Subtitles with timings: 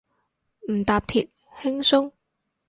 [0.67, 1.29] 唔搭鐵，
[1.61, 2.11] 輕鬆